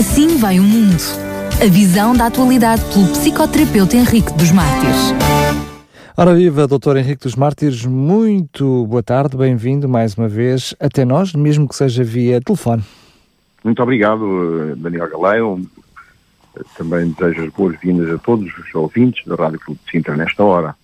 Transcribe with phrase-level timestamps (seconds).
[0.00, 0.96] Assim vai o mundo.
[1.62, 5.12] A visão da atualidade pelo psicoterapeuta Henrique dos Mártires.
[6.16, 6.96] Ora viva, Dr.
[6.96, 12.02] Henrique dos Mártires, muito boa tarde, bem-vindo mais uma vez até nós, mesmo que seja
[12.02, 12.82] via telefone.
[13.62, 15.60] Muito obrigado, Daniel Galeu.
[16.78, 20.74] Também desejo as boas-vindas a todos os ouvintes da Rádio Clube de Sintra nesta hora.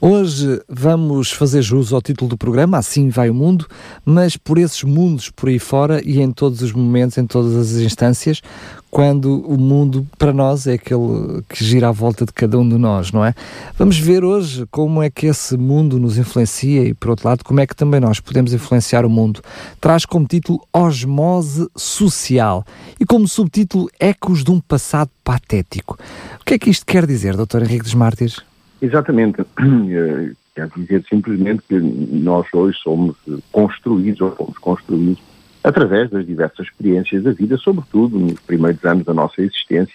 [0.00, 3.66] Hoje vamos fazer jus ao título do programa, Assim Vai o Mundo,
[4.04, 7.80] mas por esses mundos por aí fora e em todos os momentos, em todas as
[7.80, 8.42] instâncias,
[8.90, 12.78] quando o mundo para nós é aquele que gira à volta de cada um de
[12.78, 13.34] nós, não é?
[13.76, 17.60] Vamos ver hoje como é que esse mundo nos influencia e, por outro lado, como
[17.60, 19.42] é que também nós podemos influenciar o mundo.
[19.80, 22.64] Traz como título Osmose Social
[23.00, 25.98] e como subtítulo Ecos de um Passado Patético.
[26.40, 27.64] O que é que isto quer dizer, Dr.
[27.64, 28.45] Henrique dos Mártires?
[28.80, 29.44] Exatamente.
[30.54, 33.14] Quer dizer simplesmente que nós hoje somos
[33.52, 35.22] construídos, ou fomos construídos,
[35.62, 39.94] através das diversas experiências da vida, sobretudo nos primeiros anos da nossa existência,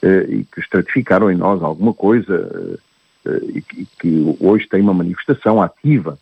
[0.00, 2.78] eh, e que estratificaram em nós alguma coisa
[3.26, 3.40] eh,
[3.76, 6.18] e que hoje tem uma manifestação ativa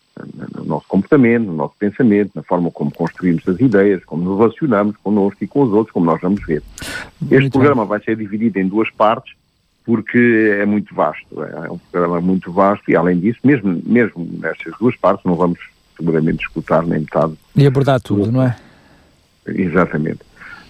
[0.56, 4.96] no nosso comportamento, no nosso pensamento, na forma como construímos as ideias, como nos relacionamos
[4.96, 6.62] connosco e com os outros, como nós vamos ver.
[7.22, 7.90] Este muito programa bem.
[7.90, 9.34] vai ser dividido em duas partes,
[9.88, 14.74] porque é muito vasto, é um programa muito vasto e além disso, mesmo, mesmo nestas
[14.78, 15.58] duas partes, não vamos
[15.96, 17.32] seguramente escutar nem metade.
[17.56, 18.54] E abordar tudo, não é?
[19.46, 20.20] Exatamente.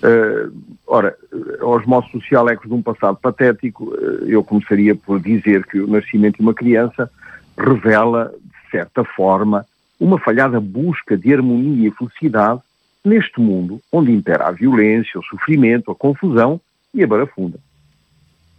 [0.05, 0.55] Uh,
[0.87, 1.17] ora,
[1.61, 5.89] a osmose social ecos de um passado patético, uh, eu começaria por dizer que o
[5.89, 7.11] nascimento de uma criança
[7.59, 9.67] revela, de certa forma,
[9.99, 12.61] uma falhada busca de harmonia e felicidade
[13.05, 16.61] neste mundo onde impera a violência, o sofrimento, a confusão
[16.95, 17.59] e a barafunda.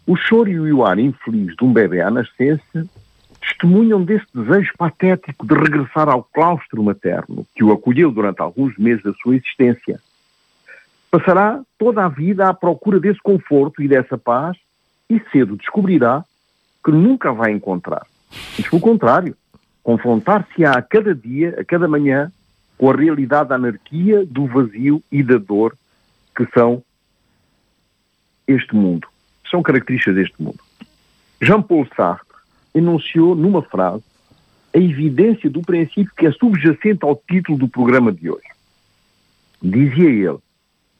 [0.09, 2.83] O choro e o ar infeliz de um bebê à nascença
[3.39, 9.03] testemunham desse desejo patético de regressar ao claustro materno que o acolheu durante alguns meses
[9.03, 10.01] da sua existência.
[11.11, 14.57] Passará toda a vida à procura desse conforto e dessa paz
[15.07, 16.25] e cedo descobrirá
[16.83, 18.07] que nunca vai encontrar.
[18.57, 19.37] Mas, pelo contrário,
[19.83, 22.31] confrontar-se-á a cada dia, a cada manhã,
[22.79, 25.77] com a realidade da anarquia, do vazio e da dor
[26.35, 26.81] que são
[28.47, 29.07] este mundo
[29.49, 30.59] são características deste mundo.
[31.41, 32.27] Jean-Paul Sartre
[32.73, 34.03] enunciou numa frase
[34.73, 38.47] a evidência do princípio que é subjacente ao título do programa de hoje.
[39.61, 40.37] Dizia ele: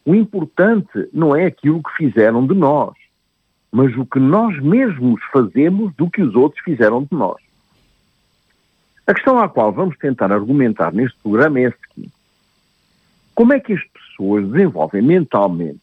[0.06, 2.96] o importante não é aquilo que fizeram de nós,
[3.72, 7.38] mas o que nós mesmos fazemos do que os outros fizeram de nós.
[9.06, 12.14] A questão à qual vamos tentar argumentar neste programa é a seguinte:
[13.36, 15.82] como é que as pessoas desenvolvem mentalmente,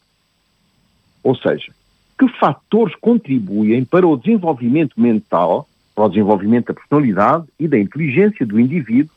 [1.22, 1.72] ou seja,
[2.18, 8.46] que fatores contribuem para o desenvolvimento mental, para o desenvolvimento da personalidade e da inteligência
[8.46, 9.14] do indivíduo,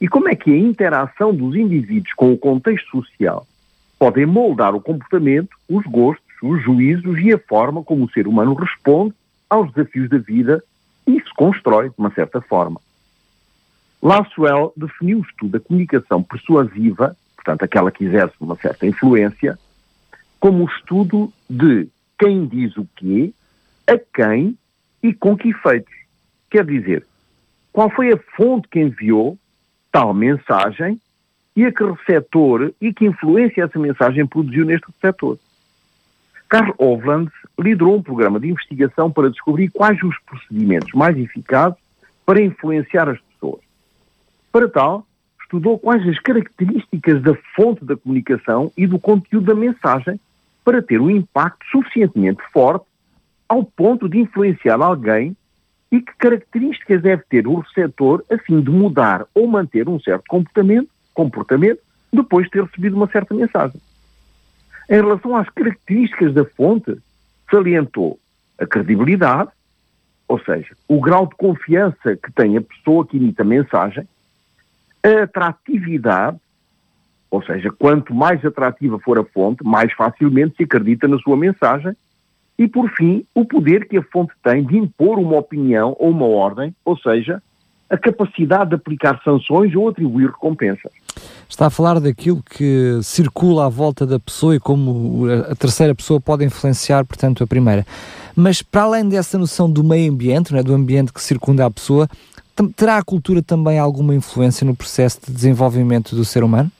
[0.00, 3.46] e como é que a interação dos indivíduos com o contexto social
[3.98, 8.54] podem moldar o comportamento, os gostos, os juízos e a forma como o ser humano
[8.54, 9.14] responde
[9.48, 10.62] aos desafios da vida
[11.06, 12.80] e se constrói de uma certa forma.
[14.02, 19.58] Laswell definiu o estudo da comunicação persuasiva, portanto aquela que exerce uma certa influência,
[20.38, 21.88] como o estudo de
[22.18, 23.32] quem diz o quê,
[23.86, 24.56] a quem
[25.02, 25.94] e com que efeitos.
[26.50, 27.06] Quer dizer,
[27.72, 29.38] qual foi a fonte que enviou
[29.92, 31.00] tal mensagem
[31.56, 35.38] e a que receptor e que influência essa mensagem produziu neste receptor.
[36.48, 41.78] Carl Ovland liderou um programa de investigação para descobrir quais os procedimentos mais eficazes
[42.26, 43.60] para influenciar as pessoas.
[44.52, 45.06] Para tal,
[45.42, 50.20] estudou quais as características da fonte da comunicação e do conteúdo da mensagem
[50.66, 52.84] para ter um impacto suficientemente forte
[53.48, 55.36] ao ponto de influenciar alguém
[55.92, 60.24] e que características deve ter o receptor a fim de mudar ou manter um certo
[60.28, 61.78] comportamento, comportamento
[62.12, 63.80] depois de ter recebido uma certa mensagem.
[64.90, 66.98] Em relação às características da fonte,
[67.48, 68.18] salientou
[68.58, 69.50] a credibilidade,
[70.26, 74.08] ou seja, o grau de confiança que tem a pessoa que imita a mensagem,
[75.04, 76.38] a atratividade,
[77.36, 81.92] ou seja, quanto mais atrativa for a fonte, mais facilmente se acredita na sua mensagem.
[82.58, 86.24] E, por fim, o poder que a fonte tem de impor uma opinião ou uma
[86.24, 87.42] ordem, ou seja,
[87.90, 90.90] a capacidade de aplicar sanções ou atribuir recompensas.
[91.46, 96.18] Está a falar daquilo que circula à volta da pessoa e como a terceira pessoa
[96.18, 97.86] pode influenciar, portanto, a primeira.
[98.34, 101.70] Mas para além dessa noção do meio ambiente, não é, do ambiente que circunda a
[101.70, 102.08] pessoa,
[102.74, 106.72] terá a cultura também alguma influência no processo de desenvolvimento do ser humano?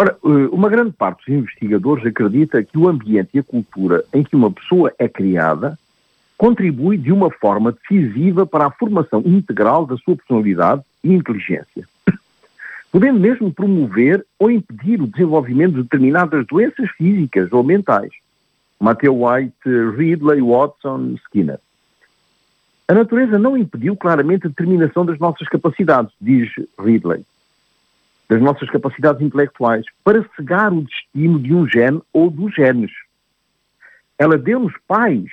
[0.00, 4.22] Ora, eh, uma grande parte dos investigadores acredita que o ambiente e a cultura em
[4.22, 5.76] que uma pessoa é criada
[6.36, 11.88] contribui de uma forma decisiva para a formação integral da sua personalidade e inteligência.
[12.92, 18.12] podendo mesmo promover ou impedir o desenvolvimento de determinadas doenças físicas ou mentais.
[18.78, 21.58] Matthew White, Ridley, Watson, Skinner.
[22.86, 26.48] A natureza não impediu claramente a determinação das nossas capacidades, diz
[26.78, 27.24] Ridley,
[28.28, 32.92] das nossas capacidades intelectuais, para cegar o destino de um gene ou dos genes.
[34.18, 35.30] Ela deu-nos pais,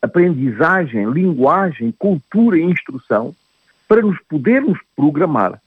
[0.00, 3.34] aprendizagem, linguagem, cultura e instrução
[3.88, 5.60] para nos podermos programar.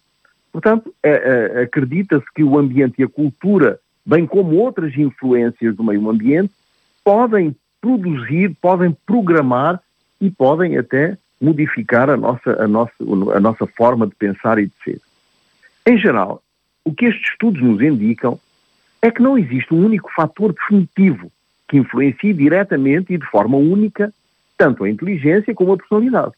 [0.51, 1.09] Portanto, é,
[1.57, 6.53] é, acredita-se que o ambiente e a cultura, bem como outras influências do meio ambiente,
[7.03, 9.81] podem produzir, podem programar
[10.19, 12.93] e podem até modificar a nossa, a, nossa,
[13.35, 15.01] a nossa forma de pensar e de ser.
[15.85, 16.41] Em geral,
[16.85, 18.39] o que estes estudos nos indicam
[19.01, 21.31] é que não existe um único fator definitivo
[21.67, 24.13] que influencie diretamente e de forma única
[24.57, 26.33] tanto a inteligência como a personalidade.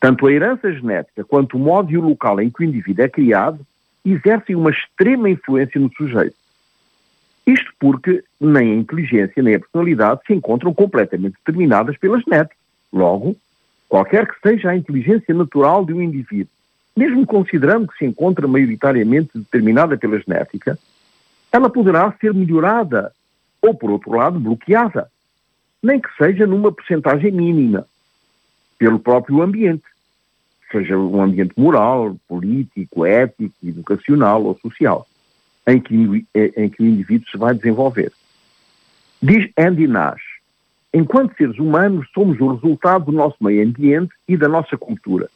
[0.00, 3.08] Tanto a herança genética quanto o modo e o local em que o indivíduo é
[3.08, 3.66] criado
[4.04, 6.36] exercem uma extrema influência no sujeito.
[7.46, 12.56] Isto porque nem a inteligência nem a personalidade se encontram completamente determinadas pela genética.
[12.92, 13.36] Logo,
[13.88, 16.52] qualquer que seja a inteligência natural de um indivíduo,
[16.98, 20.76] mesmo considerando que se encontra maioritariamente determinada pela genética,
[21.52, 23.12] ela poderá ser melhorada
[23.62, 25.08] ou, por outro lado, bloqueada,
[25.80, 27.86] nem que seja numa porcentagem mínima,
[28.76, 29.84] pelo próprio ambiente,
[30.72, 35.06] seja um ambiente moral, político, ético, educacional ou social,
[35.68, 38.12] em que, em que o indivíduo se vai desenvolver.
[39.22, 40.22] Diz Andy Nash,
[40.92, 45.28] enquanto seres humanos somos o resultado do nosso meio ambiente e da nossa cultura.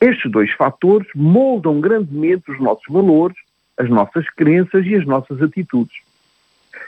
[0.00, 3.36] Estes dois fatores moldam grandemente os nossos valores,
[3.76, 5.94] as nossas crenças e as nossas atitudes.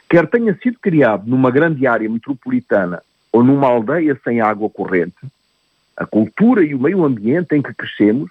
[0.08, 5.26] Quer tenha sido criado numa grande área metropolitana ou numa aldeia sem água corrente,
[5.96, 8.30] a cultura e o meio ambiente em que crescemos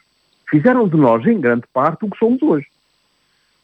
[0.50, 2.68] fizeram de nós, em grande parte, o que somos hoje.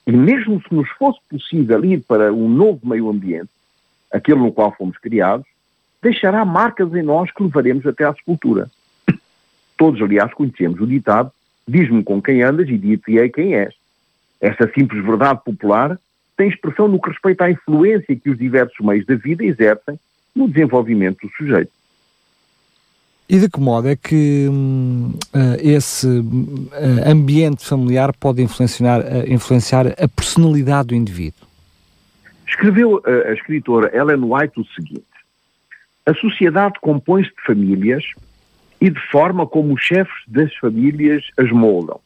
[0.05, 3.49] E mesmo se nos fosse possível ir para um novo meio ambiente,
[4.11, 5.45] aquele no qual fomos criados,
[6.01, 8.69] deixará marcas em nós que levaremos até à sepultura.
[9.77, 11.31] Todos, aliás, conhecemos o ditado:
[11.68, 13.74] diz-me com quem andas e dir-te-ei quem és.
[14.41, 16.00] Esta simples verdade popular
[16.35, 20.00] tem expressão no que respeita à influência que os diversos meios da vida exercem
[20.35, 21.71] no desenvolvimento do sujeito.
[23.29, 29.27] E de que modo é que hum, uh, esse uh, ambiente familiar pode influenciar, uh,
[29.27, 31.45] influenciar a personalidade do indivíduo?
[32.47, 35.03] Escreveu a escritora Ellen White o seguinte:
[36.06, 38.03] A sociedade compõe-se de famílias
[38.79, 42.00] e de forma como os chefes das famílias as moldam.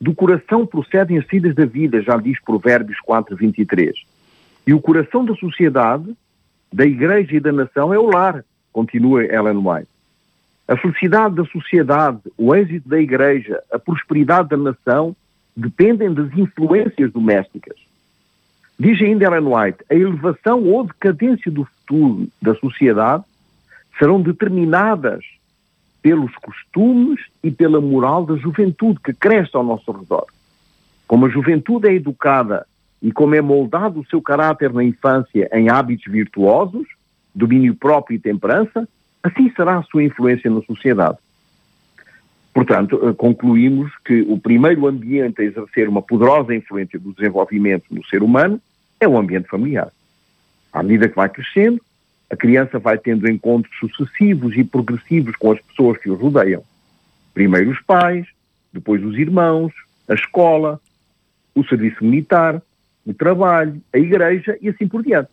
[0.00, 3.94] Do coração procedem as saídas da vida, já diz Provérbios 4, 23.
[4.66, 6.16] E o coração da sociedade,
[6.72, 9.88] da igreja e da nação é o lar, continua Ellen White.
[10.68, 15.14] A felicidade da sociedade, o êxito da igreja, a prosperidade da nação
[15.56, 17.76] dependem das influências domésticas.
[18.78, 23.24] Diz ainda Ellen White, a elevação ou decadência do futuro da sociedade
[23.98, 25.24] serão determinadas
[26.02, 30.26] pelos costumes e pela moral da juventude que cresce ao nosso redor.
[31.06, 32.66] Como a juventude é educada
[33.02, 36.86] e como é moldado o seu caráter na infância em hábitos virtuosos,
[37.34, 38.88] domínio próprio e temperança,
[39.22, 41.18] assim será a sua influência na sociedade.
[42.52, 48.04] Portanto, eh, concluímos que o primeiro ambiente a exercer uma poderosa influência do desenvolvimento no
[48.06, 48.60] ser humano
[48.98, 49.90] é o ambiente familiar.
[50.72, 51.80] À medida que vai crescendo,
[52.30, 56.62] a criança vai tendo encontros sucessivos e progressivos com as pessoas que o rodeiam.
[57.34, 58.26] Primeiro os pais,
[58.72, 59.72] depois os irmãos,
[60.08, 60.80] a escola,
[61.54, 62.62] o serviço militar,
[63.04, 65.28] o trabalho, a igreja e assim por diante.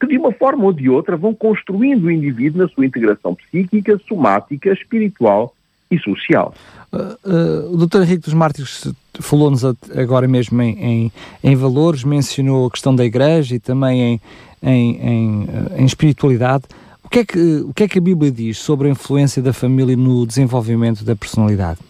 [0.00, 3.98] Que de uma forma ou de outra vão construindo o indivíduo na sua integração psíquica,
[4.06, 5.52] somática, espiritual
[5.90, 6.54] e social.
[6.92, 8.02] Uh, uh, o Dr.
[8.02, 13.56] Henrique dos Mártires falou-nos agora mesmo em, em, em, valores, mencionou a questão da igreja
[13.56, 14.20] e também em,
[14.62, 15.46] em,
[15.76, 16.64] em, espiritualidade.
[17.02, 19.52] O que, é que, o que é que a Bíblia diz sobre a influência da
[19.52, 21.80] família no desenvolvimento da personalidade?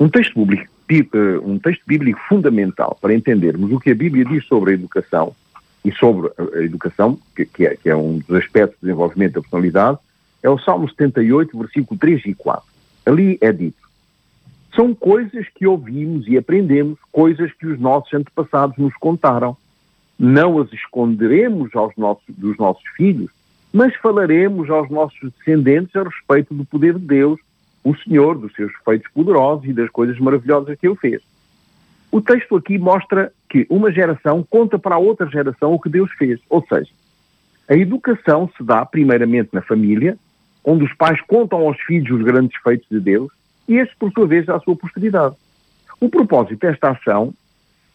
[0.00, 0.70] Um texto bíblico,
[1.44, 5.34] um texto bíblico fundamental para entendermos o que a Bíblia diz sobre a educação
[5.84, 9.40] e sobre a educação, que, que, é, que é um dos aspectos do desenvolvimento da
[9.40, 9.98] personalidade,
[10.42, 12.64] é o Salmo 78, versículo 3 e 4.
[13.06, 13.88] Ali é dito:
[14.74, 19.56] são coisas que ouvimos e aprendemos, coisas que os nossos antepassados nos contaram.
[20.18, 23.30] Não as esconderemos aos nossos, dos nossos filhos,
[23.72, 27.38] mas falaremos aos nossos descendentes a respeito do poder de Deus,
[27.84, 31.22] o Senhor, dos seus feitos poderosos e das coisas maravilhosas que Ele fez.
[32.10, 36.10] O texto aqui mostra que uma geração conta para a outra geração o que Deus
[36.12, 36.40] fez.
[36.48, 36.90] Ou seja,
[37.68, 40.16] a educação se dá primeiramente na família,
[40.64, 43.30] onde os pais contam aos filhos os grandes feitos de Deus,
[43.68, 45.36] e este, por sua vez, à sua posteridade.
[46.00, 47.34] O propósito desta ação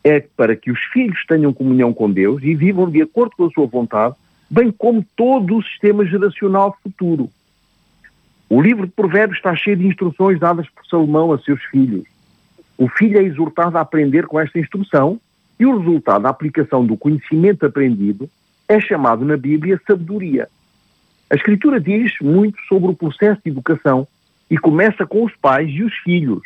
[0.03, 3.49] é para que os filhos tenham comunhão com Deus e vivam de acordo com a
[3.49, 4.15] sua vontade,
[4.49, 7.29] bem como todo o sistema geracional futuro.
[8.49, 12.03] O livro de Provérbios está cheio de instruções dadas por Salomão a seus filhos.
[12.77, 15.19] O filho é exortado a aprender com esta instrução
[15.59, 18.29] e o resultado da aplicação do conhecimento aprendido
[18.67, 20.47] é chamado na Bíblia sabedoria.
[21.29, 24.07] A Escritura diz muito sobre o processo de educação
[24.49, 26.41] e começa com os pais e os filhos.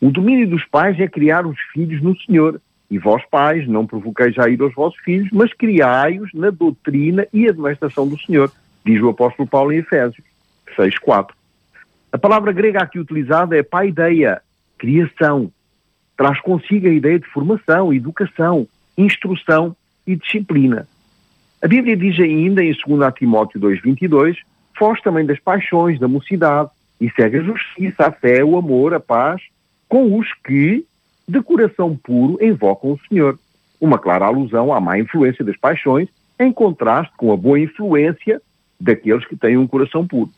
[0.00, 2.60] O domínio dos pais é criar os filhos no Senhor.
[2.90, 7.48] E vós, pais, não provoqueis a ir aos vossos filhos, mas criai-os na doutrina e
[7.48, 8.50] administração do Senhor,
[8.84, 10.24] diz o apóstolo Paulo em Efésios
[10.76, 11.30] 6.4.
[12.12, 14.42] A palavra grega aqui utilizada é paideia,
[14.76, 15.52] criação.
[16.16, 18.66] Traz consigo a ideia de formação, educação,
[18.98, 20.88] instrução e disciplina.
[21.62, 24.36] A Bíblia diz ainda em 2 Timóteo 2.22,
[24.76, 26.70] foge também das paixões, da mocidade,
[27.00, 29.42] e segue a justiça, a fé, o amor, a paz,
[29.88, 30.84] com os que,
[31.30, 33.38] de coração puro, invocam o Senhor.
[33.80, 36.08] Uma clara alusão à má influência das paixões,
[36.38, 38.42] em contraste com a boa influência
[38.80, 40.30] daqueles que têm um coração puro.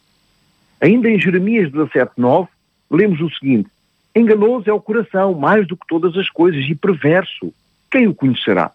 [0.80, 2.48] Ainda em Jeremias 17.9,
[2.90, 3.68] lemos o seguinte,
[4.14, 7.52] Enganoso é o coração, mais do que todas as coisas, e perverso.
[7.90, 8.70] Quem o conhecerá?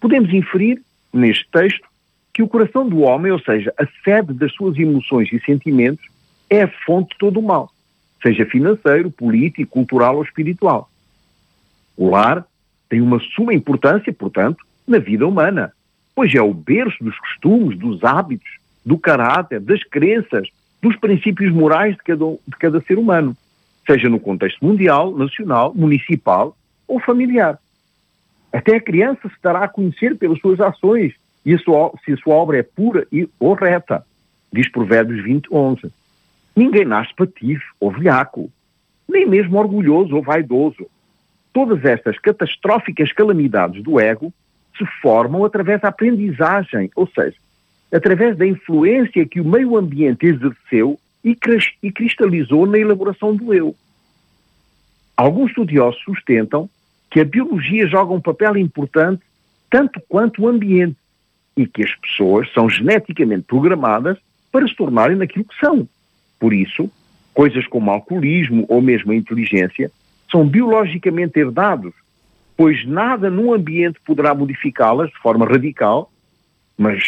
[0.00, 0.80] Podemos inferir,
[1.12, 1.88] neste texto,
[2.32, 6.06] que o coração do homem, ou seja, a sede das suas emoções e sentimentos,
[6.48, 7.72] é a fonte de todo o mal,
[8.22, 10.88] seja financeiro, político, cultural ou espiritual.
[11.96, 12.46] O lar
[12.88, 15.72] tem uma suma importância, portanto, na vida humana,
[16.14, 20.48] pois é o berço dos costumes, dos hábitos, do caráter, das crenças,
[20.80, 23.36] dos princípios morais de cada, de cada ser humano,
[23.86, 27.58] seja no contexto mundial, nacional, municipal ou familiar.
[28.52, 32.16] Até a criança se dará a conhecer pelas suas ações e a sua, se a
[32.16, 34.04] sua obra é pura e, ou reta,
[34.52, 35.92] diz Provérbios 20, 11.
[36.54, 38.50] Ninguém nasce patife ou velhaco,
[39.08, 40.86] nem mesmo orgulhoso ou vaidoso.
[41.56, 44.30] Todas estas catastróficas calamidades do ego
[44.76, 47.34] se formam através da aprendizagem, ou seja,
[47.90, 51.34] através da influência que o meio ambiente exerceu e,
[51.90, 53.74] cristalizou na elaboração do eu.
[55.16, 56.68] Alguns estudiosos sustentam
[57.10, 59.22] que a biologia joga um papel importante
[59.70, 60.98] tanto quanto o ambiente
[61.56, 64.18] e que as pessoas são geneticamente programadas
[64.52, 65.88] para se tornarem naquilo que são.
[66.38, 66.90] Por isso,
[67.32, 69.90] coisas como alcoolismo ou mesmo a inteligência
[70.30, 71.94] são biologicamente herdados,
[72.56, 76.10] pois nada num ambiente poderá modificá-las de forma radical,
[76.76, 77.02] mas,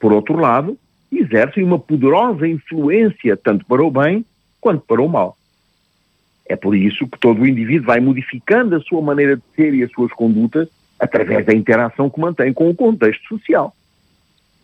[0.00, 0.78] por outro lado,
[1.12, 4.24] exercem uma poderosa influência tanto para o bem
[4.60, 5.36] quanto para o mal.
[6.46, 9.82] É por isso que todo o indivíduo vai modificando a sua maneira de ser e
[9.82, 13.74] as suas condutas através da interação que mantém com o contexto social.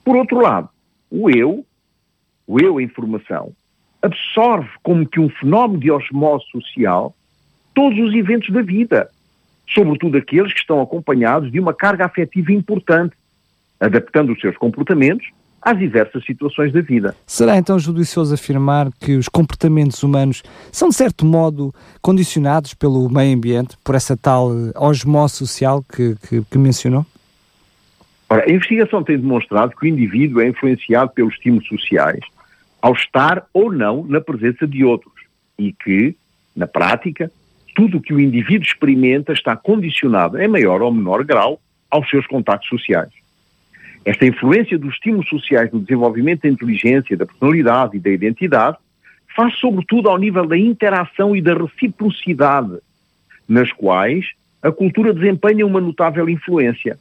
[0.05, 0.69] Por outro lado,
[1.11, 1.65] o eu,
[2.47, 3.53] o eu em formação,
[4.03, 7.15] absorve como que um fenómeno de osmose social
[7.81, 9.09] todos os eventos da vida,
[9.67, 13.17] sobretudo aqueles que estão acompanhados de uma carga afetiva importante,
[13.81, 15.27] adaptando os seus comportamentos
[15.63, 17.17] às diversas situações da vida.
[17.27, 23.35] Será então judicioso afirmar que os comportamentos humanos são, de certo modo, condicionados pelo meio
[23.35, 27.07] ambiente, por essa tal osmose social que, que, que mencionou?
[28.29, 32.21] Ora, a investigação tem demonstrado que o indivíduo é influenciado pelos estímulos sociais,
[32.83, 35.15] ao estar ou não na presença de outros
[35.59, 36.15] e que,
[36.55, 37.31] na prática,
[37.75, 41.61] tudo o que o indivíduo experimenta está condicionado, em maior ou menor grau,
[41.91, 43.11] aos seus contactos sociais.
[44.05, 48.79] Esta influência dos estímulos sociais no desenvolvimento da inteligência, da personalidade e da identidade
[49.37, 52.79] faz sobretudo ao nível da interação e da reciprocidade,
[53.49, 54.27] nas quais
[54.63, 56.99] a cultura desempenha uma notável influência.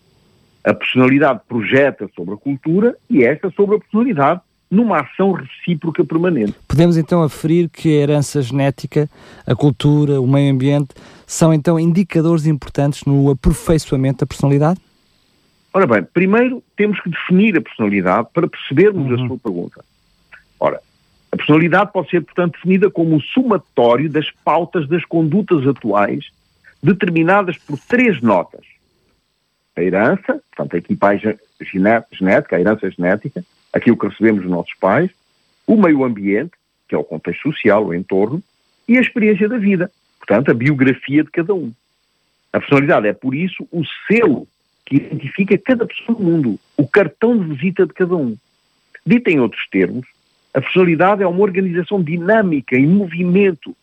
[0.64, 6.56] A personalidade projeta sobre a cultura e esta sobre a personalidade, numa ação recíproca permanente.
[6.68, 9.10] Podemos então aferir que a herança genética,
[9.46, 10.94] a cultura, o meio ambiente
[11.26, 14.80] são então indicadores importantes no aperfeiçoamento da personalidade?
[15.74, 19.26] Ora bem, primeiro temos que definir a personalidade para percebermos uhum.
[19.26, 19.86] a sua pergunta.
[20.60, 20.82] Ora,
[21.32, 26.26] a personalidade pode ser, portanto, definida como o somatório das pautas das condutas atuais
[26.82, 28.62] determinadas por três notas.
[29.76, 35.12] A herança, portanto, a equipagem genética, a herança genética, aquilo que recebemos dos nossos pais,
[35.66, 36.52] o meio ambiente,
[36.88, 38.42] que é o contexto social, o entorno,
[38.88, 41.72] e a experiência da vida, portanto, a biografia de cada um.
[42.52, 44.48] A personalidade é, por isso, o selo
[44.86, 48.36] que identifica cada pessoa do mundo, o cartão de visita de cada um.
[49.06, 50.08] Dito em outros termos,
[50.54, 53.76] a personalidade é uma organização dinâmica em movimento,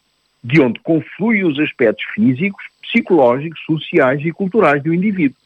[0.42, 5.36] de onde confluem os aspectos físicos, psicológicos, sociais e culturais do indivíduo.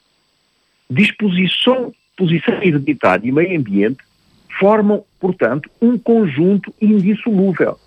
[0.88, 4.02] Disposição, posição hereditária e meio ambiente
[4.60, 7.78] formam, portanto, um conjunto indissolúvel.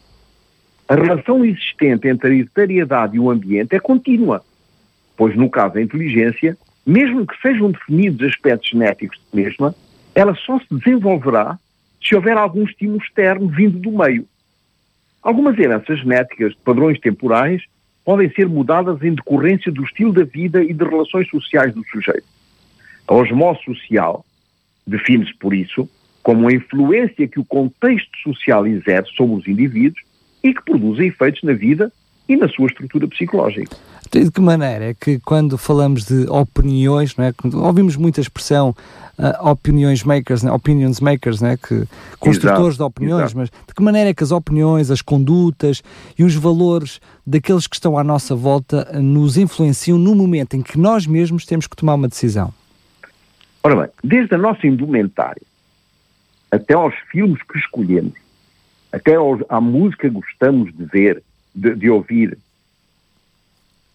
[0.90, 4.44] A relação existente entre a hereditariedade e o ambiente é contínua,
[5.16, 9.74] pois no caso da inteligência, mesmo que sejam definidos aspectos genéticos de mesma,
[10.16, 11.58] ela só se desenvolverá
[12.04, 14.28] se houver algum estímulo externo vindo do meio.
[15.22, 17.64] Algumas heranças genéticas de padrões temporais
[18.04, 22.28] podem ser mudadas em decorrência do estilo da vida e de relações sociais do sujeito.
[23.08, 24.26] A osmose social
[24.86, 25.88] define-se, por isso,
[26.24, 30.02] como a influência que o contexto social exerce sobre os indivíduos
[30.42, 31.92] e que produz efeitos na vida
[32.28, 33.76] e na sua estrutura psicológica.
[34.10, 37.34] De que maneira é que quando falamos de opiniões, não é?
[37.56, 38.76] ouvimos muita expressão
[39.18, 40.52] uh, opiniões makers, né?
[40.52, 41.58] opinions makers, né?
[41.58, 41.86] que,
[42.20, 43.38] construtores exato, de opiniões, exato.
[43.38, 45.82] mas de que maneira é que as opiniões, as condutas
[46.18, 50.78] e os valores daqueles que estão à nossa volta nos influenciam no momento em que
[50.78, 52.54] nós mesmos temos que tomar uma decisão?
[53.64, 55.42] Ora bem, desde a nossa indumentária
[56.54, 58.14] até aos filmes que escolhemos,
[58.92, 62.38] até aos, à música que gostamos de ver, de, de ouvir,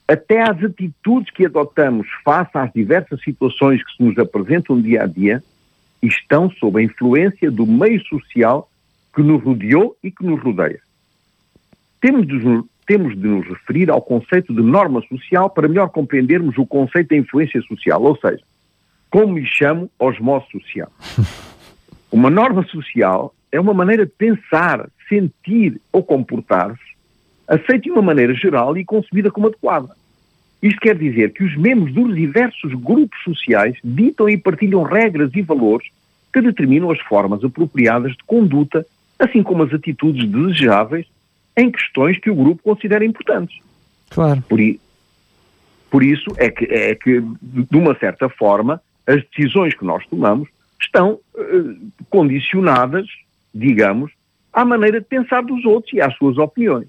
[0.08, 5.06] até às atitudes que adotamos face às diversas situações que se nos apresentam dia a
[5.06, 5.40] dia,
[6.02, 8.68] estão sob a influência do meio social
[9.14, 10.80] que nos rodeou e que nos rodeia.
[12.00, 16.66] Temos de, temos de nos referir ao conceito de norma social para melhor compreendermos o
[16.66, 18.42] conceito da influência social, ou seja,
[19.10, 20.90] como lhe chamo osmose social.
[22.10, 26.88] Uma norma social é uma maneira de pensar, sentir ou comportar-se
[27.48, 29.88] aceita de uma maneira geral e concebida como adequada.
[30.62, 35.40] Isto quer dizer que os membros dos diversos grupos sociais ditam e partilham regras e
[35.40, 35.88] valores
[36.32, 38.84] que determinam as formas apropriadas de conduta,
[39.18, 41.06] assim como as atitudes desejáveis
[41.56, 43.58] em questões que o grupo considera importantes.
[44.10, 44.42] Claro.
[44.42, 44.58] Por,
[45.90, 50.48] por isso é que, é que, de uma certa forma, as decisões que nós tomamos
[50.80, 51.76] estão eh,
[52.10, 53.06] condicionadas,
[53.54, 54.12] digamos,
[54.52, 56.88] à maneira de pensar dos outros e às suas opiniões.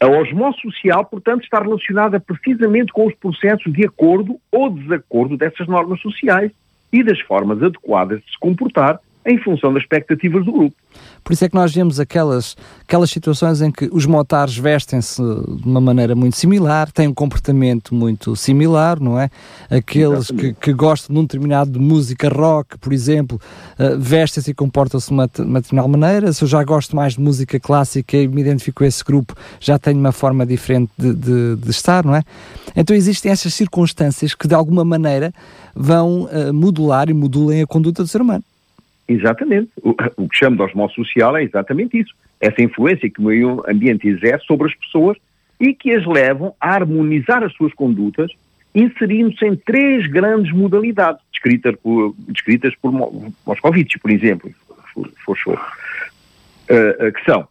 [0.00, 5.66] A osmose social, portanto, está relacionada precisamente com os processos de acordo ou desacordo dessas
[5.66, 6.52] normas sociais
[6.92, 10.76] e das formas adequadas de se comportar em função das expectativas do grupo.
[11.22, 15.68] Por isso é que nós vemos aquelas, aquelas situações em que os motares vestem-se de
[15.68, 19.28] uma maneira muito similar, têm um comportamento muito similar, não é?
[19.70, 23.38] Aqueles que, que, gostam de um determinado de música rock, por exemplo,
[23.78, 26.32] uh, vestem-se e comportam-se de uma, uma determinada maneira.
[26.32, 29.78] Se eu já gosto mais de música clássica e me identifico com esse grupo, já
[29.78, 32.22] tenho uma forma diferente de, de, de estar, não é?
[32.74, 35.32] Então existem essas circunstâncias que de alguma maneira
[35.74, 38.42] vão uh, modular e modulem a conduta do ser humano.
[39.08, 39.70] Exatamente.
[39.82, 42.14] O, o que chamo de osmose social é exatamente isso.
[42.38, 45.16] Essa influência que o meio ambiente exerce sobre as pessoas
[45.58, 48.30] e que as levam a harmonizar as suas condutas,
[48.74, 52.92] inserindo-se em três grandes modalidades, descritas por, descritas por
[53.46, 54.52] Moscovitch, por exemplo,
[54.96, 57.48] uh, que são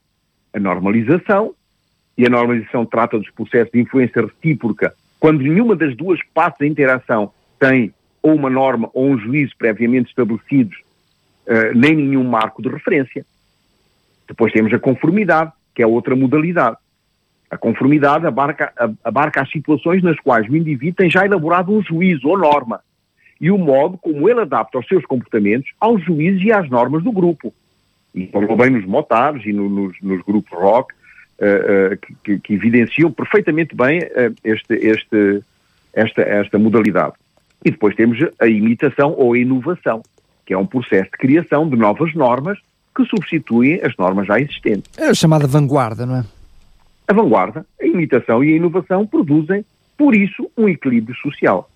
[0.53, 1.53] a normalização,
[2.17, 6.67] e a normalização trata dos processos de influência recíproca, quando nenhuma das duas partes da
[6.67, 7.93] interação tem
[8.23, 10.77] ou uma norma ou um juízo previamente estabelecidos
[11.75, 13.25] nem nenhum marco de referência.
[14.27, 16.77] Depois temos a conformidade, que é outra modalidade.
[17.49, 22.27] A conformidade abarca, abarca as situações nas quais o indivíduo tem já elaborado um juízo
[22.27, 22.81] ou norma
[23.39, 27.11] e o modo como ele adapta os seus comportamentos aos juízos e às normas do
[27.11, 27.53] grupo.
[28.13, 30.93] E falou bem nos motares e no, nos, nos, grupos rock,
[31.39, 35.43] uh, uh, que, que, evidenciam perfeitamente bem uh, este, este,
[35.93, 37.13] esta, esta modalidade.
[37.63, 40.01] E depois temos a imitação ou a inovação,
[40.47, 42.57] que é um processo de criação de novas normas
[42.95, 44.89] que substituem as normas já existentes.
[44.97, 46.25] É a chamada vanguarda, não é?
[47.05, 49.63] A vanguarda, a imitação e a inovação produzem,
[49.97, 51.69] por isso, um equilíbrio social.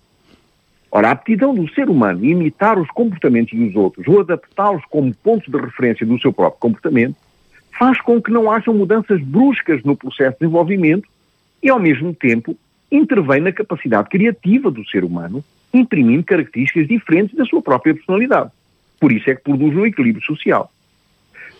[0.90, 5.50] Ora, a aptidão do ser humano imitar os comportamentos dos outros ou adaptá-los como ponto
[5.50, 7.16] de referência do seu próprio comportamento
[7.78, 11.08] faz com que não hajam mudanças bruscas no processo de desenvolvimento
[11.62, 12.56] e, ao mesmo tempo,
[12.90, 18.50] intervém na capacidade criativa do ser humano, imprimindo características diferentes da sua própria personalidade.
[19.02, 20.70] Por isso é que produz um equilíbrio social.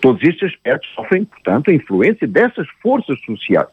[0.01, 3.67] Todos estes aspectos sofrem, portanto, a influência dessas forças sociais.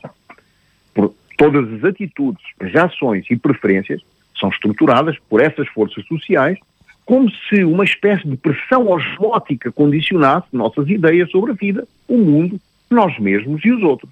[0.92, 4.02] Por todas as atitudes, as ações e preferências
[4.40, 6.58] são estruturadas por essas forças sociais
[7.06, 12.60] como se uma espécie de pressão osmótica condicionasse nossas ideias sobre a vida, o mundo,
[12.90, 14.12] nós mesmos e os outros.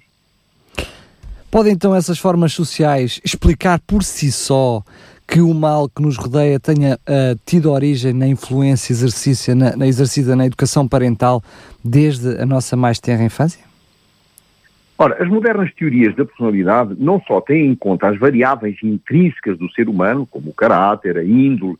[1.50, 4.84] Podem então essas formas sociais explicar por si só
[5.28, 9.86] que o mal que nos rodeia tenha uh, tido origem na influência exercícia, na, na
[9.86, 11.42] exercida na educação parental
[11.84, 13.62] desde a nossa mais tenra infância?
[14.96, 19.70] Ora, as modernas teorias da personalidade não só têm em conta as variáveis intrínsecas do
[19.70, 21.76] ser humano, como o caráter, a índole,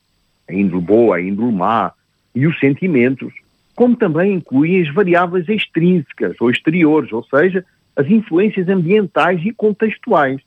[0.47, 1.91] a índole boa, a índole má
[2.35, 3.33] e os sentimentos,
[3.75, 7.65] como também incluem as variáveis extrínsecas ou exteriores, ou seja,
[7.97, 10.41] as influências ambientais e contextuais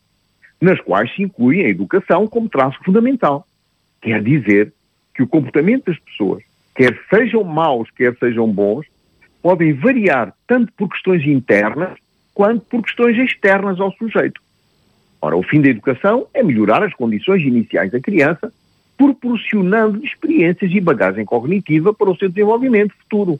[0.62, 3.46] nas quais se inclui a educação como traço fundamental.
[4.02, 4.72] Quer dizer
[5.14, 6.44] que o comportamento das pessoas,
[6.76, 8.86] quer sejam maus, quer sejam bons,
[9.42, 11.98] podem variar tanto por questões internas
[12.34, 14.40] quanto por questões externas ao sujeito.
[15.22, 18.52] Ora, o fim da educação é melhorar as condições iniciais da criança,
[18.98, 23.40] proporcionando experiências e bagagem cognitiva para o seu desenvolvimento futuro.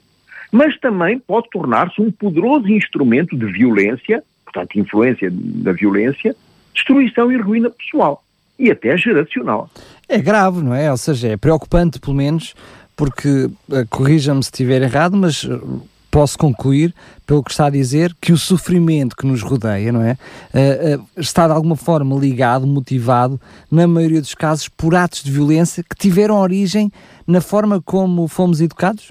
[0.50, 6.36] Mas também pode tornar-se um poderoso instrumento de violência, portanto, influência da violência,
[6.74, 8.22] destruição e ruína pessoal
[8.58, 9.68] e até geracional.
[10.08, 10.90] É grave, não é?
[10.90, 12.54] Ou seja, é preocupante, pelo menos,
[12.96, 16.94] porque, uh, corrija-me se estiver errado, mas uh, posso concluir,
[17.26, 20.16] pelo que está a dizer, que o sofrimento que nos rodeia, não é?
[20.52, 25.32] Uh, uh, está de alguma forma ligado, motivado, na maioria dos casos, por atos de
[25.32, 26.92] violência que tiveram origem
[27.26, 29.10] na forma como fomos educados?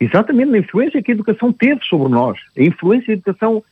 [0.00, 2.38] Exatamente, na influência que a educação teve sobre nós.
[2.56, 3.62] A influência da educação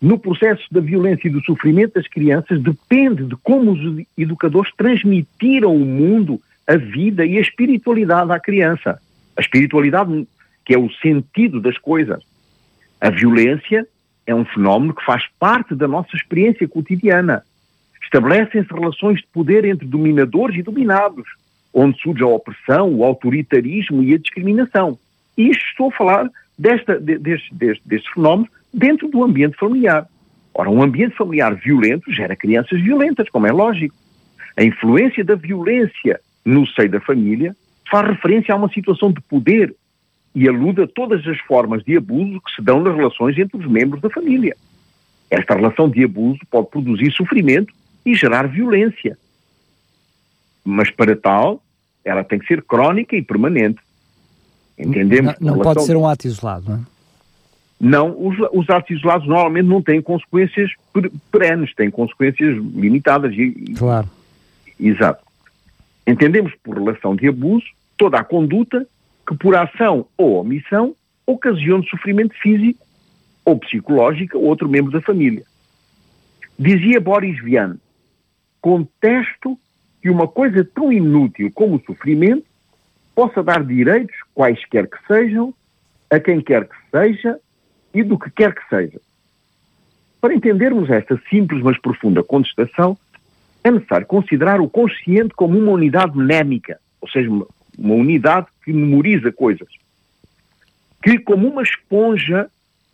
[0.00, 5.74] no processo da violência e do sofrimento das crianças depende de como os educadores transmitiram
[5.74, 9.00] o mundo, a vida e a espiritualidade à criança.
[9.36, 10.26] A espiritualidade
[10.64, 12.22] que é o sentido das coisas.
[13.00, 13.86] A violência
[14.26, 17.42] é um fenómeno que faz parte da nossa experiência cotidiana.
[18.02, 21.26] Estabelecem-se relações de poder entre dominadores e dominados,
[21.72, 24.98] onde surge a opressão, o autoritarismo e a discriminação.
[25.36, 30.06] E estou a falar desta, deste, deste, deste fenómeno dentro do ambiente familiar.
[30.54, 33.94] Ora, um ambiente familiar violento gera crianças violentas, como é lógico.
[34.56, 37.54] A influência da violência no seio da família
[37.90, 39.74] faz referência a uma situação de poder
[40.34, 43.66] e alude a todas as formas de abuso que se dão nas relações entre os
[43.66, 44.56] membros da família.
[45.30, 47.72] Esta relação de abuso pode produzir sofrimento
[48.04, 49.16] e gerar violência.
[50.64, 51.62] Mas para tal,
[52.04, 53.78] ela tem que ser crónica e permanente.
[54.78, 55.34] Entendemos?
[55.40, 56.97] Não, não pode ser um ato isolado, não é?
[57.80, 60.72] Não, os, os atos isolados normalmente não têm consequências
[61.30, 63.32] perenes, têm consequências limitadas.
[63.34, 64.08] E, claro.
[64.78, 65.24] Exato.
[66.06, 68.86] Entendemos por relação de abuso toda a conduta
[69.26, 70.94] que por ação ou omissão
[71.26, 72.84] ocasione sofrimento físico
[73.44, 75.44] ou psicológico a outro membro da família.
[76.58, 77.76] Dizia Boris Vian,
[78.60, 79.58] contesto
[80.02, 82.44] que uma coisa tão inútil como o sofrimento
[83.14, 85.52] possa dar direitos, quaisquer que sejam,
[86.10, 87.38] a quem quer que seja
[87.98, 89.00] e do que quer que seja.
[90.20, 92.96] Para entendermos esta simples mas profunda contestação,
[93.64, 99.32] é necessário considerar o consciente como uma unidade mnémica, ou seja, uma unidade que memoriza
[99.32, 99.68] coisas,
[101.02, 102.48] que, como uma esponja,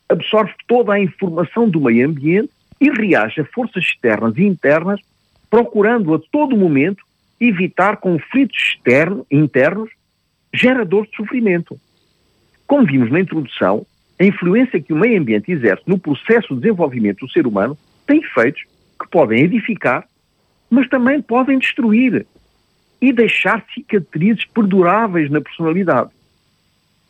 [0.09, 5.01] absorve toda a informação do meio ambiente e reage a forças externas e internas,
[5.51, 7.05] procurando a todo momento
[7.39, 9.91] evitar conflitos externo, internos
[10.53, 11.79] geradores de sofrimento.
[12.67, 13.87] Como vimos na introdução,
[14.19, 18.21] a influência que o meio ambiente exerce no processo de desenvolvimento do ser humano tem
[18.21, 18.63] efeitos
[19.01, 20.07] que podem edificar,
[20.71, 22.27] mas também podem destruir
[23.01, 26.11] e deixar cicatrizes perduráveis na personalidade.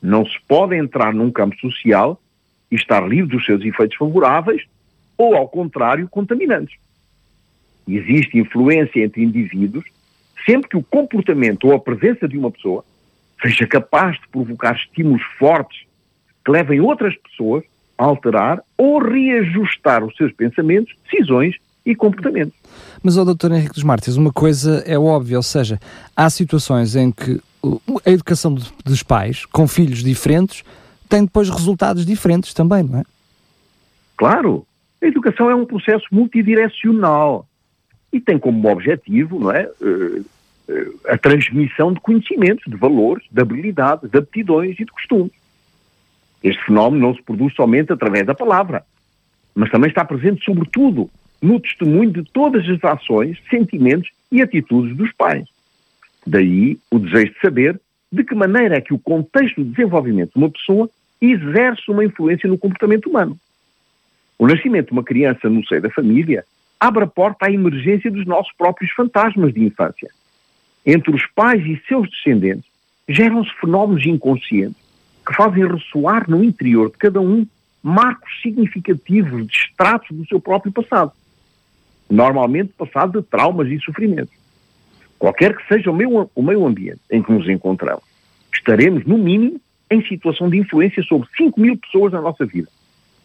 [0.02, 2.20] Não se pode entrar num campo social
[2.70, 4.62] e estar livre dos seus efeitos favoráveis
[5.16, 6.76] ou, ao contrário, contaminantes.
[7.86, 9.84] Existe influência entre indivíduos
[10.44, 12.84] sempre que o comportamento ou a presença de uma pessoa
[13.40, 15.86] seja capaz de provocar estímulos fortes
[16.44, 17.64] que levem outras pessoas
[17.96, 22.54] a alterar ou reajustar os seus pensamentos, decisões e comportamentos.
[23.02, 23.52] Mas, ó Dr.
[23.52, 25.78] Henrique dos Mártires, uma coisa é óbvia, ou seja,
[26.16, 27.40] há situações em que
[28.04, 28.54] a educação
[28.84, 30.64] dos pais, com filhos diferentes,
[31.08, 33.04] tem depois resultados diferentes também, não é?
[34.16, 34.66] Claro.
[35.02, 37.46] A educação é um processo multidirecional
[38.12, 40.22] e tem como objetivo, não é, eh,
[40.68, 45.32] eh, a transmissão de conhecimentos, de valores, de habilidades, de aptidões e de costumes.
[46.44, 48.84] Este fenómeno não se produz somente através da palavra,
[49.54, 55.10] mas também está presente, sobretudo, no testemunho de todas as ações, sentimentos e atitudes dos
[55.12, 55.48] pais.
[56.26, 57.80] Daí o desejo de saber
[58.12, 60.88] de que maneira é que o contexto de desenvolvimento de uma pessoa
[61.20, 63.38] exerce uma influência no comportamento humano.
[64.38, 66.44] O nascimento de uma criança no seio da família
[66.78, 70.10] abre a porta à emergência dos nossos próprios fantasmas de infância.
[70.84, 72.66] Entre os pais e seus descendentes
[73.08, 74.83] geram-se fenómenos inconscientes
[75.24, 77.46] que fazem ressoar no interior de cada um
[77.82, 81.12] marcos significativos de extratos do seu próprio passado
[82.08, 84.34] normalmente passado de traumas e sofrimentos.
[85.18, 88.04] Qualquer que seja o meio, o meio ambiente em que nos encontramos,
[88.52, 89.60] estaremos, no mínimo,
[89.90, 92.68] em situação de influência sobre 5 mil pessoas na nossa vida.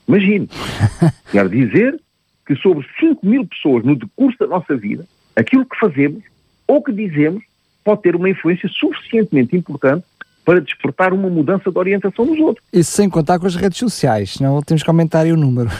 [0.07, 0.49] Imagine.
[1.31, 1.99] Quer dizer
[2.45, 6.23] que sobre 5 mil pessoas no decurso da nossa vida, aquilo que fazemos
[6.67, 7.43] ou que dizemos
[7.83, 10.05] pode ter uma influência suficientemente importante
[10.49, 12.65] para despertar uma mudança de orientação nos outros.
[12.73, 15.69] Isso sem contar com as redes sociais, senão temos que aumentar aí o número.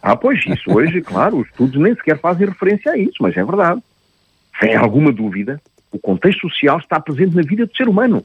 [0.00, 3.42] Ah, pois, isso hoje, claro, os estudos nem sequer fazem referência a isso, mas é
[3.42, 3.82] verdade.
[4.60, 8.24] Sem alguma dúvida, o contexto social está presente na vida do ser humano,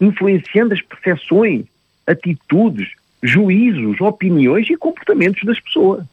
[0.00, 1.66] influenciando as percepções,
[2.06, 2.88] atitudes,
[3.22, 6.06] juízos, opiniões e comportamentos das pessoas.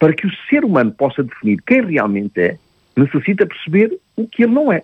[0.00, 2.58] Para que o ser humano possa definir quem realmente é,
[2.96, 4.82] necessita perceber o que ele não é.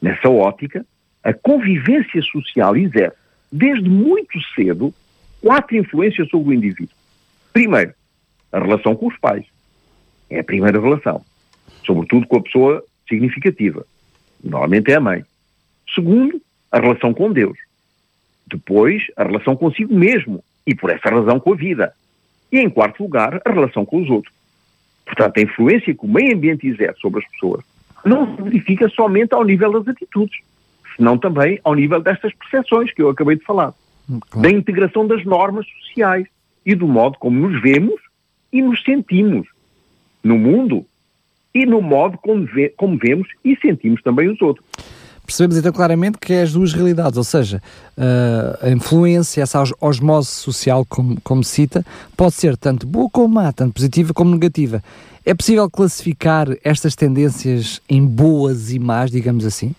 [0.00, 0.82] Nessa ótica,
[1.22, 3.16] a convivência social exerce,
[3.50, 4.94] desde muito cedo,
[5.40, 6.94] quatro influências sobre o indivíduo.
[7.52, 7.92] Primeiro,
[8.52, 9.44] a relação com os pais.
[10.28, 11.24] É a primeira relação.
[11.84, 13.84] Sobretudo com a pessoa significativa.
[14.42, 15.24] Normalmente é a mãe.
[15.94, 17.58] Segundo, a relação com Deus.
[18.46, 21.92] Depois, a relação consigo mesmo e, por essa razão, com a vida.
[22.50, 24.32] E, em quarto lugar, a relação com os outros.
[25.04, 27.64] Portanto, a influência que o meio ambiente exerce sobre as pessoas
[28.04, 30.40] não se verifica somente ao nível das atitudes,
[31.00, 33.72] senão também ao nível destas percepções que eu acabei de falar.
[34.06, 34.42] Claro.
[34.42, 36.26] Da integração das normas sociais
[36.64, 37.98] e do modo como nos vemos
[38.52, 39.48] e nos sentimos
[40.22, 40.84] no mundo
[41.54, 44.66] e no modo como, ve como vemos e sentimos também os outros
[45.24, 47.62] percebemos então claramente que é as duas realidades, ou seja,
[47.96, 51.86] uh, a influência, essa osmose social, como, como cita,
[52.16, 54.82] pode ser tanto boa como má, tanto positiva como negativa.
[55.24, 59.72] É possível classificar estas tendências em boas e más, digamos assim?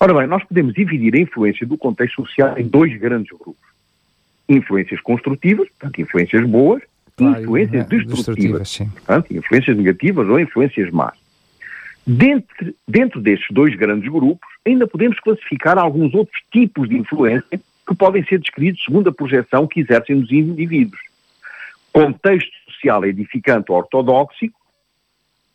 [0.00, 3.68] Ora bem, nós podemos dividir a influência do contexto social em dois grandes grupos.
[4.48, 6.82] Influências construtivas, portanto, influências boas,
[7.16, 11.18] claro, influências é, destrutivas, destrutivas portanto, influências negativas ou influências más.
[12.06, 17.94] Dentro, dentro destes dois grandes grupos, ainda podemos classificar alguns outros tipos de influência que
[17.94, 21.00] podem ser descritos segundo a projeção que exercem nos indivíduos.
[21.92, 24.57] Contexto social edificante ortodoxico,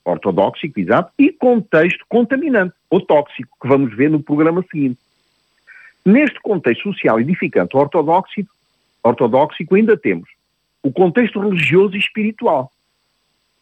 [0.05, 4.99] ortodoxico, exato, e contexto contaminante ou tóxico, que vamos ver no programa seguinte.
[6.05, 8.53] Neste contexto social edificante ortodoxico,
[9.01, 10.29] ortodoxico ainda temos
[10.83, 12.69] o contexto religioso e espiritual.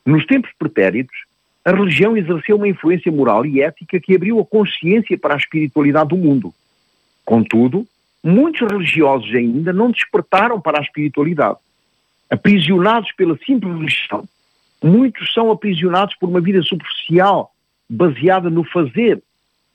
[0.04, 1.15] Nos tempos pretéritos,
[1.63, 6.10] a religião exerceu uma influência moral e ética que abriu a consciência para a espiritualidade
[6.10, 6.51] do mundo.
[7.23, 7.88] Contudo,
[8.23, 11.60] muitos religiosos ainda não despertaram para a espiritualidade.
[12.27, 14.27] Aprisionados pela simples religião,
[14.84, 17.54] muitos são aprisionados por uma vida superficial,
[17.89, 19.22] baseada no fazer,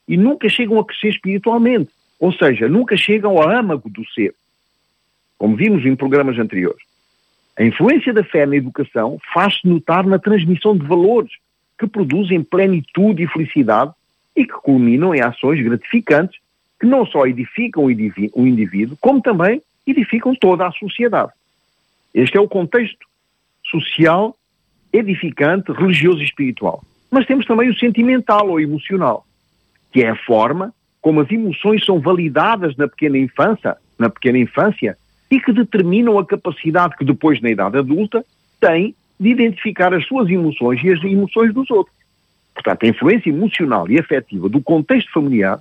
[0.09, 4.35] e nunca chegam a crescer espiritualmente, ou seja, nunca chegam ao âmago do ser.
[5.38, 6.83] Como vimos em programas anteriores.
[7.59, 11.33] A influência da fé na educação faz-se notar na transmissão de valores
[11.79, 13.92] que produzem plenitude e felicidade
[14.35, 16.38] e que culminam em ações gratificantes
[16.79, 21.33] que não só edificam o indivíduo, como também edificam toda a sociedade.
[22.14, 23.07] Este é o contexto
[23.64, 24.37] social,
[24.92, 26.83] edificante, religioso e espiritual.
[27.11, 29.25] Mas temos também o sentimental ou emocional,
[29.92, 34.96] que é a forma como as emoções são validadas na pequena infância, na pequena infância
[35.31, 38.25] e que determinam a capacidade que depois na idade adulta
[38.61, 41.94] tem de identificar as suas emoções e as emoções dos outros.
[42.55, 45.61] Portanto, a influência emocional e afetiva do contexto familiar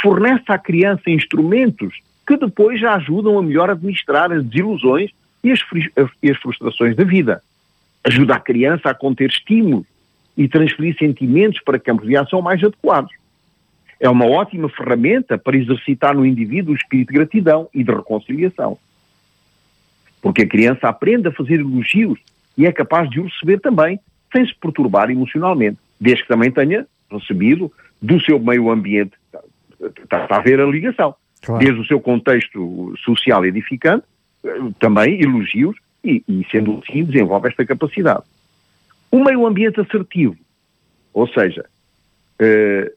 [0.00, 1.94] fornece à criança instrumentos
[2.26, 5.10] que depois já ajudam a melhor administrar as desilusões
[5.42, 7.42] e as frustrações da vida.
[8.04, 9.86] Ajuda a criança a conter estímulos
[10.36, 13.12] e transferir sentimentos para campos de ação mais adequados.
[14.00, 18.76] É uma ótima ferramenta para exercitar no indivíduo o espírito de gratidão e de reconciliação.
[20.20, 22.18] Porque a criança aprende a fazer elogios
[22.56, 24.00] e é capaz de o receber também,
[24.32, 29.12] sem se perturbar emocionalmente, desde que também tenha recebido do seu meio ambiente.
[30.02, 31.14] Está, está a ver a ligação.
[31.40, 31.64] Claro.
[31.64, 34.04] Desde o seu contexto social edificante,
[34.78, 38.24] também elogios, e, e sendo assim desenvolve esta capacidade.
[39.10, 40.36] O meio ambiente assertivo,
[41.12, 41.64] ou seja,
[42.38, 42.92] eh,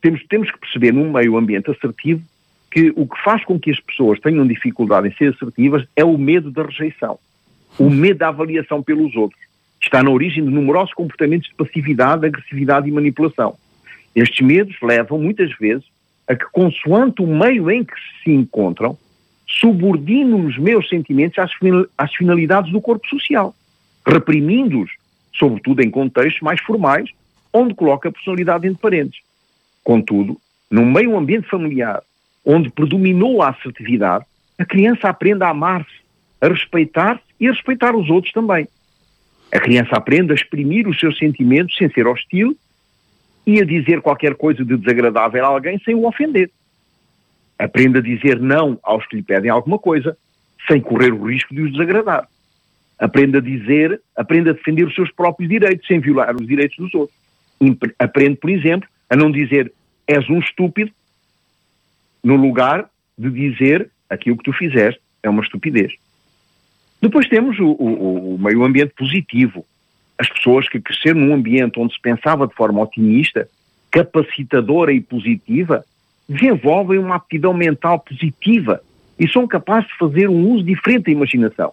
[0.00, 2.22] temos, temos que perceber num meio ambiente assertivo
[2.70, 6.16] que o que faz com que as pessoas tenham dificuldade em ser assertivas é o
[6.16, 7.18] medo da rejeição
[7.78, 9.40] o medo da avaliação pelos outros.
[9.80, 13.56] Está na origem de numerosos comportamentos de passividade, agressividade e manipulação.
[14.14, 15.84] Estes medos levam, muitas vezes,
[16.28, 18.98] a que, consoante o meio em que se encontram,
[19.58, 21.38] subordino os meus sentimentos
[21.98, 23.54] às, finalidades do corpo social,
[24.06, 24.90] reprimindo-os,
[25.34, 27.10] sobretudo em contextos mais formais,
[27.52, 29.20] onde coloca a personalidade entre parentes.
[29.82, 32.00] Contudo, num meio ambiente familiar,
[32.44, 34.24] onde predominou a assertividade,
[34.58, 36.00] a criança aprende a amar-se,
[36.40, 38.68] a respeitar-se e a respeitar os outros também.
[39.52, 42.56] A criança aprende a exprimir os seus sentimentos sem ser hostil
[43.44, 46.50] e a dizer qualquer coisa de desagradável a alguém sem o ofender.
[47.60, 50.16] Aprende a dizer não aos que lhe pedem alguma coisa
[50.66, 52.26] sem correr o risco de os desagradar.
[52.98, 56.94] Aprende a dizer, aprende a defender os seus próprios direitos sem violar os direitos dos
[56.94, 57.16] outros.
[57.98, 59.70] Aprende, por exemplo, a não dizer
[60.06, 60.90] és um estúpido
[62.24, 65.92] no lugar de dizer aquilo que tu fizeste é uma estupidez.
[67.00, 69.66] Depois temos o, o, o meio ambiente positivo.
[70.18, 73.46] As pessoas que cresceram num ambiente onde se pensava de forma otimista,
[73.90, 75.84] capacitadora e positiva,
[76.30, 78.80] desenvolvem uma aptidão mental positiva
[79.18, 81.72] e são capazes de fazer um uso diferente da imaginação.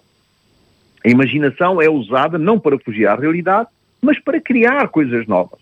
[1.05, 3.69] A imaginação é usada não para fugir à realidade,
[4.01, 5.59] mas para criar coisas novas.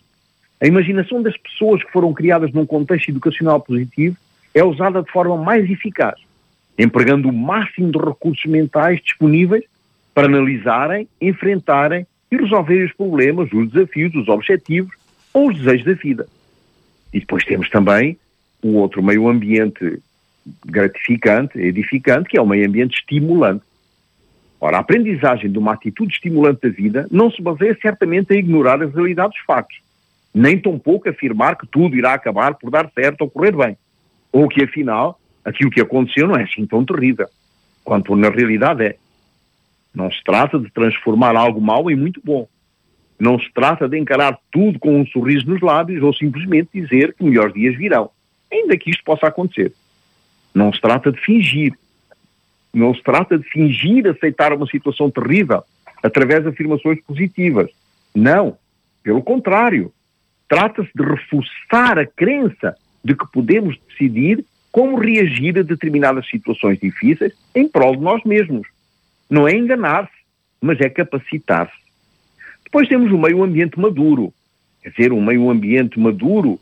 [0.61, 4.15] A imaginação das pessoas que foram criadas num contexto educacional positivo
[4.53, 6.15] é usada de forma mais eficaz,
[6.79, 9.65] empregando o máximo de recursos mentais disponíveis
[10.13, 14.95] para analisarem, enfrentarem e resolverem os problemas, os desafios, os objetivos
[15.33, 16.25] ou os desejos da vida.
[17.13, 18.17] E depois temos também
[18.65, 20.01] o outro meio ambiente
[20.65, 23.63] gratificante, edificante, que é o meio ambiente estimulante.
[24.59, 28.81] Ora, a aprendizagem de uma atitude estimulante da vida não se baseia certamente em ignorar
[28.81, 29.77] as realidades dos factos,
[30.33, 33.77] nem tampouco afirmar que tudo irá acabar por dar certo ou correr bem,
[34.31, 37.27] ou que afinal aquilo que aconteceu não é assim tão terrível,
[37.83, 38.95] quanto na realidade é.
[39.93, 42.47] Não se trata de transformar algo mau em muito bom.
[43.17, 47.23] Não se trata de encarar tudo com um sorriso nos lábios ou simplesmente dizer que
[47.23, 48.09] melhores dias virão,
[48.55, 49.73] ainda que isto possa acontecer.
[50.53, 51.73] Não se trata de fingir.
[52.73, 55.63] Não se trata de fingir aceitar uma situação terrível
[56.01, 57.69] através de afirmações positivas.
[58.13, 58.57] Não.
[59.03, 59.91] Pelo contrário.
[60.47, 67.33] Trata-se de reforçar a crença de que podemos decidir como reagir a determinadas situações difíceis
[67.53, 68.67] em prol de nós mesmos.
[69.29, 70.11] Não é enganar-se,
[70.61, 71.73] mas é capacitar-se.
[72.63, 74.33] Depois temos o meio ambiente maduro.
[74.83, 76.59] Quer dizer, um meio ambiente maduro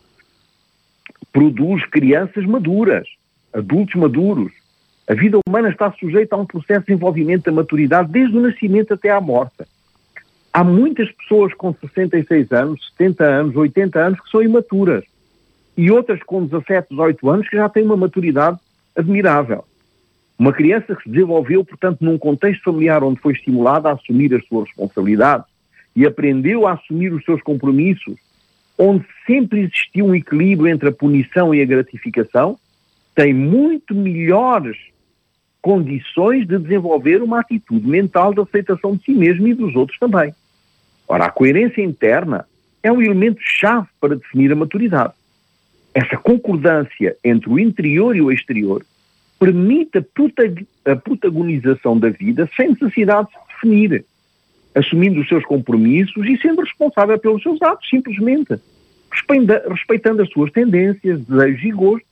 [1.32, 3.08] produz crianças maduras,
[3.54, 4.52] adultos maduros.
[5.08, 8.94] A vida humana está sujeita a um processo de desenvolvimento da maturidade desde o nascimento
[8.94, 9.63] até à morte.
[10.54, 15.04] Há muitas pessoas com 66 anos, 70 anos, 80 anos que são imaturas.
[15.76, 18.60] E outras com 17, 18 anos que já têm uma maturidade
[18.96, 19.66] admirável.
[20.38, 24.46] Uma criança que se desenvolveu, portanto, num contexto familiar onde foi estimulada a assumir as
[24.46, 25.48] suas responsabilidades
[25.96, 28.16] e aprendeu a assumir os seus compromissos,
[28.78, 32.58] onde sempre existiu um equilíbrio entre a punição e a gratificação,
[33.16, 34.78] tem muito melhores
[35.62, 40.34] condições de desenvolver uma atitude mental de aceitação de si mesmo e dos outros também.
[41.08, 42.46] Ora, a coerência interna
[42.82, 45.14] é um elemento chave para definir a maturidade.
[45.94, 48.84] Essa concordância entre o interior e o exterior
[49.40, 50.00] permite
[50.86, 54.06] a protagonização da vida sem necessidade de se definir,
[54.76, 58.60] assumindo os seus compromissos e sendo responsável pelos seus atos, simplesmente,
[59.70, 62.10] respeitando as suas tendências, desejos e gostos,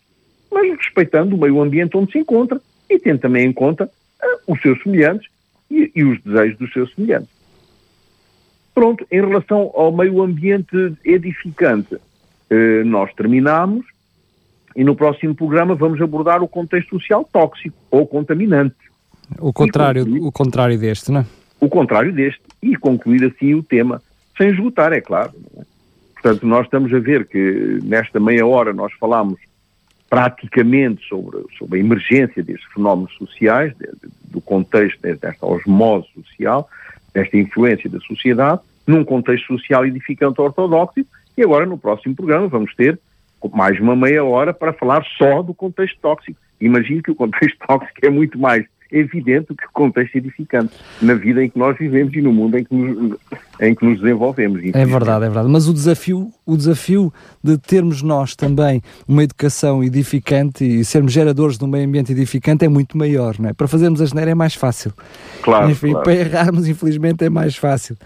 [0.51, 4.61] mas respeitando o meio ambiente onde se encontra e tendo também em conta uh, os
[4.61, 5.29] seus semelhantes
[5.69, 7.29] e, e os desejos dos seus semelhantes.
[8.73, 11.97] Pronto, em relação ao meio ambiente edificante,
[12.49, 13.85] eh, nós terminamos
[14.75, 18.75] e no próximo programa vamos abordar o contexto social tóxico ou contaminante.
[19.39, 21.25] O contrário, o contrário deste, não é?
[21.59, 22.41] O contrário deste.
[22.61, 24.01] E concluir assim o tema,
[24.37, 25.31] sem esgotar, é claro.
[25.57, 25.61] É?
[26.13, 29.39] Portanto, nós estamos a ver que nesta meia hora nós falamos
[30.09, 33.73] praticamente sobre, sobre a emergência destes fenómenos sociais,
[34.25, 36.69] do contexto desta osmose social,
[37.13, 41.05] desta influência da sociedade, num contexto social edificante ortodoxo,
[41.37, 42.99] e agora no próximo programa vamos ter
[43.53, 46.39] mais uma meia hora para falar só do contexto tóxico.
[46.59, 51.13] Imagino que o contexto tóxico é muito mais evidente do que o contexto edificante na
[51.13, 53.17] vida em que nós vivemos e no mundo em que nos,
[53.59, 54.61] em que nos desenvolvemos.
[54.73, 55.49] É verdade, é verdade.
[55.49, 61.57] Mas o desafio, o desafio de termos nós também uma educação edificante e sermos geradores
[61.57, 63.53] de um meio ambiente edificante é muito maior, não é?
[63.53, 64.91] Para fazermos a geneira é mais fácil.
[65.41, 66.03] Claro, Enfim, claro.
[66.03, 67.97] para errarmos, infelizmente, é mais fácil.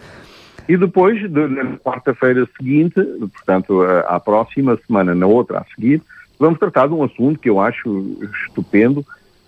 [0.68, 6.02] E depois, de, na quarta-feira seguinte, portanto, à próxima semana, na outra a seguir,
[6.40, 8.18] vamos tratar de um assunto que eu acho
[8.48, 9.06] estupendo,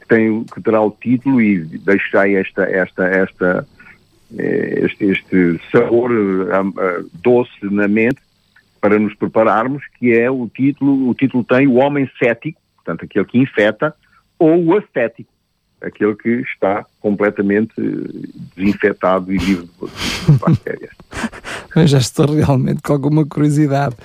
[0.07, 3.67] que, tem, que terá o título e deixo já esta, esta, esta,
[4.37, 8.21] eh, este, este sabor uh, doce na mente
[8.79, 13.25] para nos prepararmos, que é o título, o título tem o homem cético, portanto, aquele
[13.25, 13.93] que infeta,
[14.39, 15.31] ou o ascético
[15.81, 17.73] aquele que está completamente
[18.55, 19.69] desinfetado e livre
[20.25, 20.91] de bactérias.
[21.75, 23.95] Eu já estou realmente com alguma curiosidade.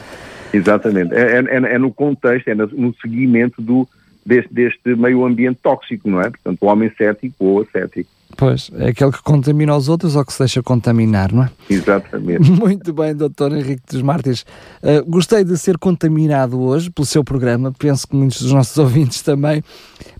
[0.53, 1.15] Exatamente.
[1.15, 3.89] É, é, é no contexto, é no seguimento do,
[4.25, 6.31] deste, deste meio ambiente tóxico, não é?
[6.31, 8.11] Portanto, o homem cético ou ascético.
[8.37, 11.51] Pois, é aquele que contamina os outros ou que se deixa contaminar, não é?
[11.69, 12.49] Exatamente.
[12.51, 14.45] Muito bem, doutor Henrique dos Mártires.
[14.83, 19.23] Uh, gostei de ser contaminado hoje pelo seu programa, penso que muitos dos nossos ouvintes
[19.23, 19.63] também.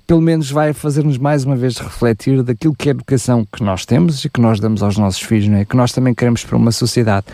[0.07, 3.87] Pelo menos vai fazer-nos mais uma vez refletir daquilo que é a educação que nós
[3.87, 5.65] temos e que nós damos aos nossos filhos, não é?
[5.65, 7.27] Que nós também queremos para uma sociedade.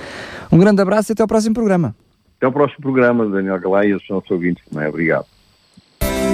[0.52, 1.96] Um grande abraço e até ao próximo programa.
[2.36, 4.86] Até ao próximo programa, Daniel Galay e os nossos ouvintes também.
[4.86, 5.26] Obrigado.